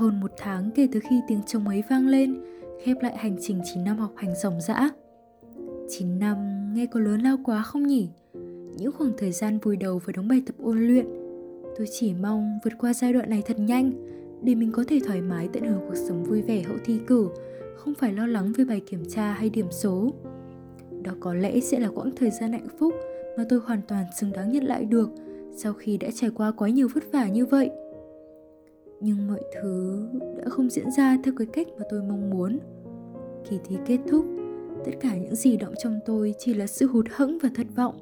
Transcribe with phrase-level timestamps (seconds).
[0.00, 2.40] hơn một tháng kể từ khi tiếng trống ấy vang lên,
[2.84, 4.90] khép lại hành trình 9 năm học hành ròng rã.
[5.88, 6.36] 9 năm
[6.74, 8.08] nghe có lớn lao quá không nhỉ?
[8.76, 11.06] Những khoảng thời gian vùi đầu với đống bài tập ôn luyện,
[11.76, 13.92] tôi chỉ mong vượt qua giai đoạn này thật nhanh
[14.42, 17.28] để mình có thể thoải mái tận hưởng cuộc sống vui vẻ hậu thi cử,
[17.76, 20.12] không phải lo lắng về bài kiểm tra hay điểm số.
[21.02, 22.94] Đó có lẽ sẽ là quãng thời gian hạnh phúc
[23.38, 25.10] mà tôi hoàn toàn xứng đáng nhận lại được
[25.56, 27.70] sau khi đã trải qua quá nhiều vất vả như vậy
[29.00, 32.58] nhưng mọi thứ đã không diễn ra theo cái cách mà tôi mong muốn.
[33.50, 34.24] Kỳ thi kết thúc,
[34.84, 38.00] tất cả những gì động trong tôi chỉ là sự hụt hẫng và thất vọng.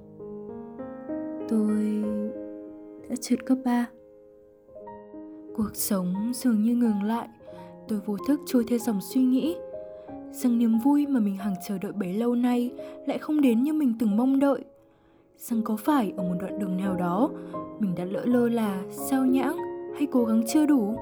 [1.48, 2.05] Tôi
[3.09, 3.87] đã trượt cấp 3
[5.57, 7.29] cuộc sống dường như ngừng lại,
[7.88, 9.57] tôi vô thức trôi theo dòng suy nghĩ
[10.33, 12.71] rằng niềm vui mà mình hằng chờ đợi bấy lâu nay
[13.07, 14.65] lại không đến như mình từng mong đợi.
[15.38, 17.30] Rằng có phải ở một đoạn đường nào đó,
[17.79, 19.57] mình đã lỡ lơ là, sao nhãng
[19.99, 20.96] hay cố gắng chưa đủ?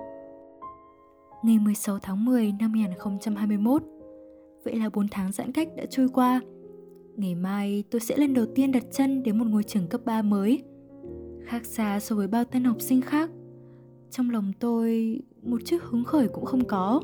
[1.42, 3.82] Ngày 16 tháng 10 năm 2021
[4.64, 6.40] Vậy là 4 tháng giãn cách đã trôi qua
[7.16, 10.22] Ngày mai tôi sẽ lần đầu tiên đặt chân đến một ngôi trường cấp 3
[10.22, 10.62] mới,
[11.44, 13.30] Khác xa so với bao tân học sinh khác
[14.10, 17.00] Trong lòng tôi, một chút hứng khởi cũng không có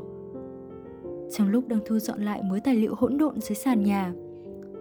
[1.30, 4.12] Trong lúc đang thu dọn lại mớ tài liệu hỗn độn dưới sàn nhà,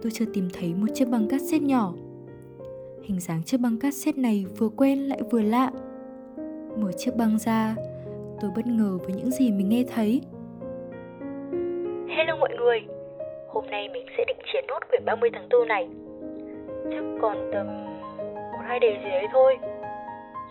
[0.02, 1.94] Tôi chưa tìm thấy một chiếc băng cassette nhỏ
[3.02, 5.72] Hình dáng chiếc băng cassette này vừa quen lại vừa lạ.
[6.76, 7.74] Mở chiếc băng ra,
[8.40, 10.20] tôi bất ngờ với những gì mình nghe thấy.
[12.16, 12.80] Hello mọi người,
[13.48, 15.88] hôm nay mình sẽ định chiến nốt quyển 30 tháng 4 này.
[16.90, 17.66] Chắc còn tầm
[18.52, 19.58] một hai đề gì đấy thôi.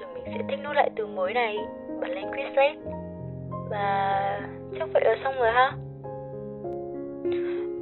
[0.01, 1.57] Rồi mình sẽ thích nốt lại từ mới này,
[2.01, 2.75] bật lên Quizlet.
[3.69, 4.41] Và
[4.79, 5.71] chắc vậy là xong rồi ha.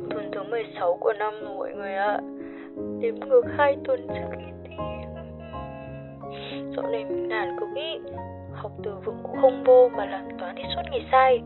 [0.09, 2.05] Tuần thứ 16 của năm rồi mọi người ạ.
[2.05, 2.21] À.
[2.99, 4.45] Đếm ngược hai tuần trước khi
[6.81, 7.99] Dạo này mình nản cực ý
[8.53, 11.41] Học từ vựng cũng không vô mà làm toán thì suốt ngày sai.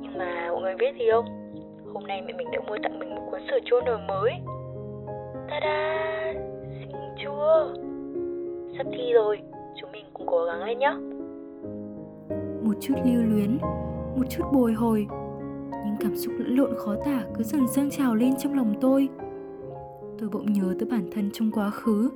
[0.00, 1.24] Nhưng mà mọi người biết gì không?
[1.94, 4.32] Hôm nay mẹ mình đã mua tặng mình một cuốn sửa chua nồi mới.
[5.50, 6.32] Ta-da!
[6.80, 7.74] Xinh chua.
[8.76, 9.38] Sắp thi rồi,
[9.80, 10.92] Chúng mình cùng cố gắng lên nhé
[12.62, 13.58] Một chút lưu luyến,
[14.16, 15.06] Một chút bồi hồi.
[15.70, 19.08] Những cảm xúc lẫn lộn khó tả cứ dần dâng trào lên trong lòng tôi.
[20.18, 22.10] Tôi bỗng nhớ tới bản thân trong quá khứ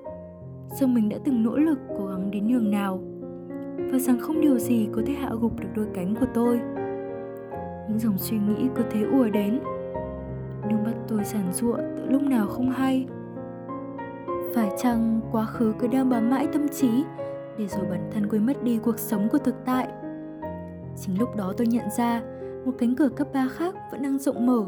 [0.71, 3.01] rằng mình đã từng nỗ lực cố gắng đến nhường nào?
[3.93, 6.61] Và rằng không điều gì có thể hạ gục được đôi cánh của tôi.
[7.89, 9.61] Những dòng suy nghĩ cứ thế ùa đến.
[10.69, 13.07] Nước mắt tôi giản giụa từ lúc nào không hay.
[14.55, 17.05] Phải chăng quá khứ cứ đang bám mãi tâm trí
[17.59, 19.89] để rồi bản thân quên mất đi cuộc sống của thực tại?
[20.97, 22.23] Chính lúc đó tôi nhận ra
[22.65, 24.65] một cánh cửa cấp 3 khác vẫn đang rộng mở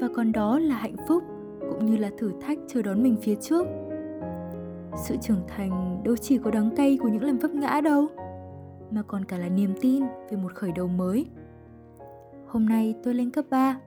[0.00, 1.22] và còn đó là hạnh phúc
[1.70, 3.66] cũng như là thử thách chờ đón mình phía trước
[4.96, 8.06] sự trưởng thành đâu chỉ có đắng cay của những lần vấp ngã đâu,
[8.90, 11.26] mà còn cả là niềm tin về một khởi đầu mới.
[12.46, 13.78] Hôm nay tôi lên cấp 3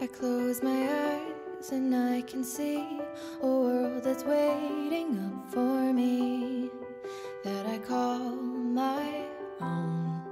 [0.00, 1.29] I close my eyes.
[1.68, 2.82] And I can see
[3.42, 6.70] a world that's waiting up for me
[7.44, 9.26] that I call my
[9.60, 10.22] own.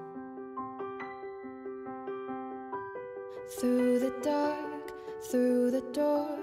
[3.61, 4.91] Through the dark,
[5.31, 6.39] through the door,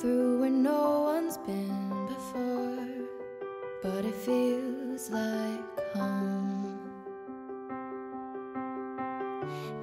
[0.00, 2.84] through where no one's been before,
[3.82, 6.80] but it feels like home.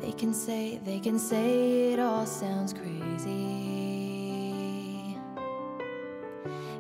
[0.02, 3.93] They can say, they can say it all sounds crazy.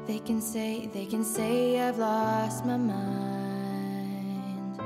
[0.05, 4.81] They can say, they can say I've lost my mind.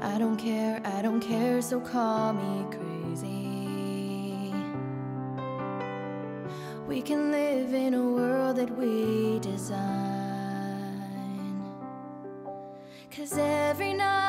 [0.00, 4.54] I don't care, I don't care, so call me crazy.
[6.88, 9.82] We can live in a world that we design.
[13.10, 14.21] Cause every night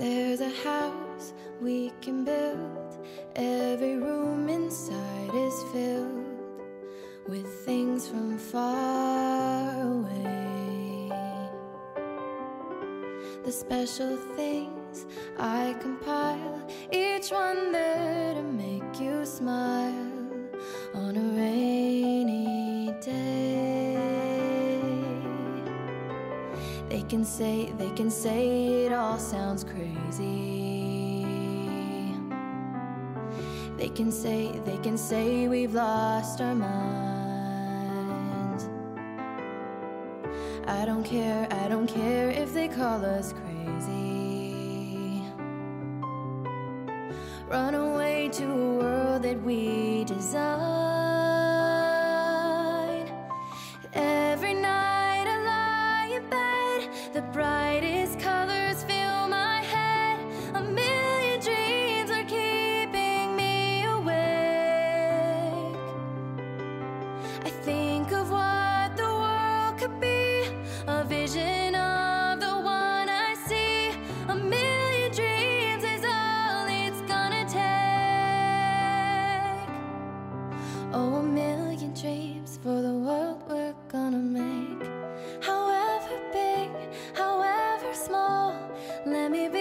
[0.00, 3.06] There's a house we can build.
[3.36, 6.24] Every room inside is filled
[7.28, 11.12] with things from far away.
[13.44, 15.04] The special things
[15.38, 20.30] I compile, each one there to make you smile
[20.94, 21.29] on a
[27.10, 31.26] can say, they can say it all sounds crazy.
[33.76, 36.70] They can say, they can say we've lost our minds.
[40.68, 45.24] I don't care, I don't care if they call us crazy.
[47.48, 50.99] Run away to a world that we design.
[89.20, 89.59] Let me be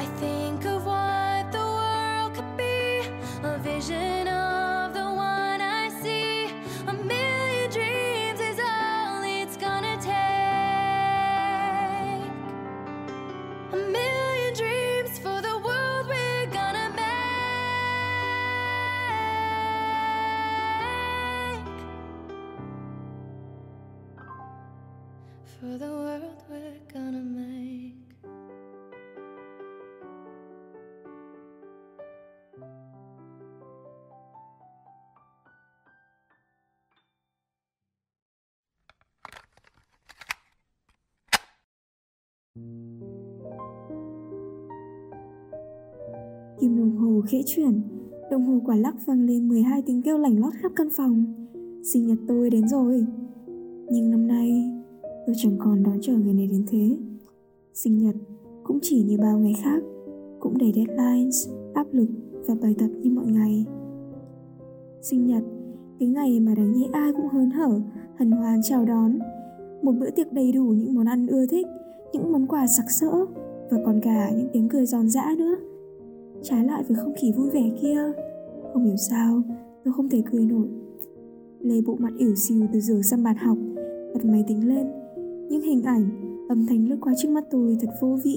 [0.00, 3.02] I think of what the world could be,
[3.42, 6.46] a vision of the one I see.
[6.86, 10.16] A million dreams is all it's gonna take.
[13.74, 17.16] A million dreams for the world we're gonna make.
[25.60, 25.99] For the
[47.20, 47.80] hồ khẽ chuyển,
[48.30, 51.24] đồng hồ quả lắc vang lên 12 tiếng kêu lảnh lót khắp căn phòng.
[51.82, 53.06] Sinh nhật tôi đến rồi.
[53.90, 54.72] Nhưng năm nay,
[55.26, 56.96] tôi chẳng còn đón chờ ngày này đến thế.
[57.74, 58.14] Sinh nhật
[58.64, 59.82] cũng chỉ như bao ngày khác,
[60.40, 62.08] cũng đầy deadlines, áp lực
[62.46, 63.66] và bài tập như mọi ngày.
[65.02, 65.42] Sinh nhật,
[65.98, 67.80] cái ngày mà đáng nhẽ ai cũng hớn hở,
[68.18, 69.18] hân hoan chào đón.
[69.82, 71.66] Một bữa tiệc đầy đủ những món ăn ưa thích,
[72.12, 73.26] những món quà sặc sỡ
[73.70, 75.56] và còn cả những tiếng cười giòn giã nữa
[76.42, 78.12] trái lại với không khí vui vẻ kia,
[78.72, 79.42] không hiểu sao,
[79.84, 80.68] tôi không thể cười nổi.
[81.60, 83.58] Lê bộ mặt ỉu xìu từ giường sang bàn học
[84.14, 84.86] bật máy tính lên.
[85.48, 86.10] Những hình ảnh,
[86.48, 88.36] âm thanh lướt qua trước mắt tôi thật vô vị.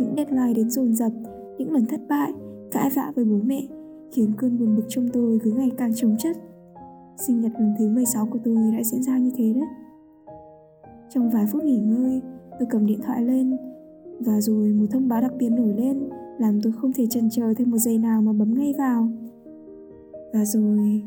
[0.00, 1.12] Những deadline đến dồn dập,
[1.58, 2.32] những lần thất bại,
[2.70, 3.62] cãi vã với bố mẹ,
[4.12, 6.36] khiến cơn buồn bực trong tôi cứ ngày càng chống chất.
[7.26, 9.68] Sinh nhật lần thứ 16 của tôi đã diễn ra như thế đấy.
[11.10, 12.20] Trong vài phút nghỉ ngơi,
[12.58, 13.56] tôi cầm điện thoại lên
[14.20, 17.54] và rồi một thông báo đặc biệt nổi lên làm tôi không thể chần chờ
[17.56, 19.08] thêm một giây nào mà bấm ngay vào.
[20.32, 21.02] Và rồi,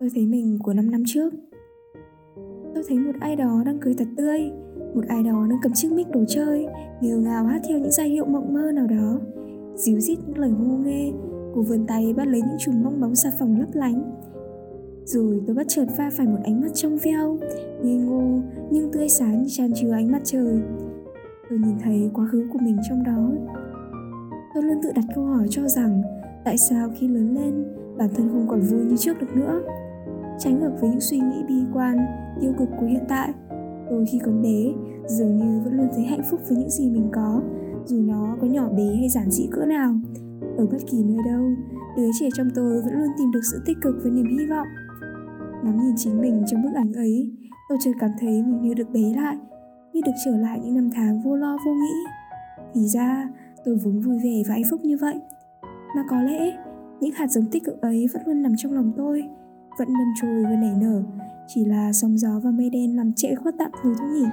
[0.00, 1.34] tôi thấy mình của 5 năm trước.
[2.74, 4.50] Tôi thấy một ai đó đang cười thật tươi,
[4.94, 6.66] một ai đó đang cầm chiếc mic đồ chơi,
[7.00, 9.20] nghêu ngào hát theo những giai điệu mộng mơ nào đó,
[9.76, 11.12] díu dít những lời ngu nghê
[11.54, 14.12] cô vươn tay bắt lấy những chùm bong bóng xà phòng lấp lánh.
[15.04, 17.38] Rồi tôi bắt chợt va phải một ánh mắt trong veo,
[17.82, 18.40] ngây ngô
[18.70, 20.60] nhưng tươi sáng như tràn chứa ánh mặt trời.
[21.50, 23.30] Tôi nhìn thấy quá khứ của mình trong đó
[24.54, 26.02] tôi luôn tự đặt câu hỏi cho rằng
[26.44, 27.64] tại sao khi lớn lên,
[27.98, 29.62] bản thân không còn vui như trước được nữa?
[30.38, 31.96] Trái ngược với những suy nghĩ bi quan,
[32.40, 33.32] tiêu cực của hiện tại,
[33.90, 34.72] tôi khi còn bé
[35.06, 37.42] dường như vẫn luôn thấy hạnh phúc với những gì mình có,
[37.84, 39.94] dù nó có nhỏ bé hay giản dị cỡ nào.
[40.56, 41.44] Ở bất kỳ nơi đâu,
[41.96, 44.66] đứa trẻ trong tôi vẫn luôn tìm được sự tích cực và niềm hy vọng.
[45.64, 47.30] Ngắm nhìn chính mình trong bức ảnh ấy,
[47.68, 49.36] tôi chợt cảm thấy mình như được bé lại,
[49.92, 51.94] như được trở lại những năm tháng vô lo vô nghĩ.
[52.74, 53.28] Thì ra
[53.64, 55.14] tôi vốn vui vẻ và hạnh phúc như vậy
[55.96, 56.58] mà có lẽ
[57.00, 59.24] những hạt giống tích cực ấy vẫn luôn nằm trong lòng tôi
[59.78, 61.02] vẫn đâm chồi và nảy nở
[61.48, 64.26] Chỉ là sóng gió và mây đen làm trễ khuất tạm thời thôi nhỉ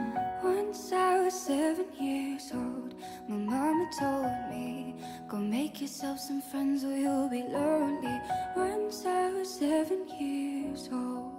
[0.43, 2.93] Once I was seven years old,
[3.27, 4.93] my mama told me,
[5.29, 8.19] Go make yourself some friends or you'll be lonely.
[8.55, 11.38] Once I was seven years old.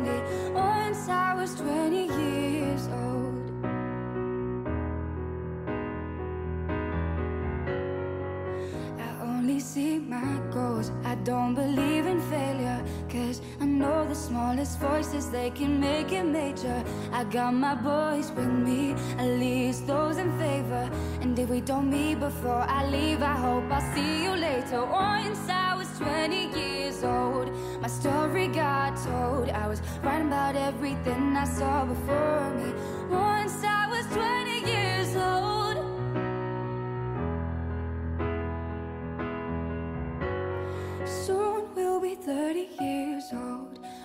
[14.75, 16.83] Voices, they can make it major.
[17.11, 20.89] I got my boys with me, at least those in favor.
[21.21, 24.85] And if we don't meet before I leave, I hope I'll see you later.
[24.85, 27.51] Once I was 20 years old,
[27.81, 29.49] my story got told.
[29.49, 32.73] I was writing about everything I saw before me.
[33.09, 34.50] Once I was 20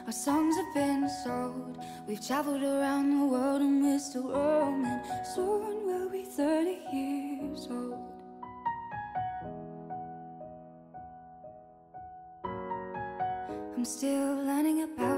[0.07, 1.79] Our songs have been sold.
[2.07, 5.01] We've traveled around the world and we're still roaming.
[5.35, 7.99] Soon we'll be 30 years old.
[13.77, 15.16] I'm still learning about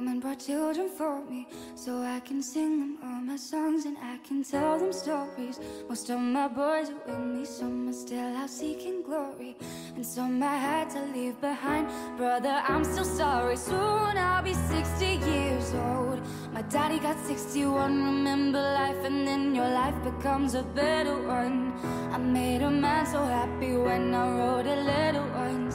[0.00, 4.16] woman brought children for me, so I can sing them all my songs and I
[4.26, 5.60] can tell them stories.
[5.90, 9.58] Most of my boys are with me, some are still out seeking glory,
[9.94, 11.90] and some I had to leave behind.
[12.16, 13.58] Brother, I'm still sorry.
[13.58, 16.18] Soon I'll be 60 years old.
[16.54, 18.02] My daddy got 61.
[18.02, 21.74] Remember life, and then your life becomes a better one.
[22.10, 25.69] I made a man so happy when I wrote a little once.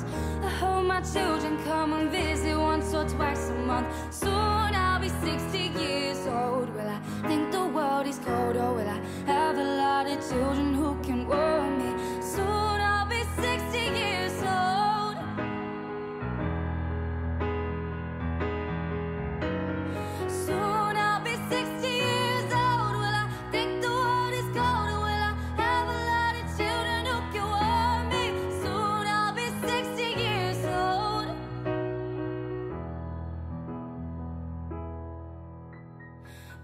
[0.96, 3.86] My children come and visit once or twice a month.
[4.12, 6.74] Soon I'll be 60 years old.
[6.74, 10.18] Will I think the world is cold, oh, or will I have a lot of
[10.30, 10.45] children